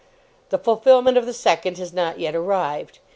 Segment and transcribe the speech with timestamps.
[0.49, 2.97] The fulfilment of the second has not yet arrived.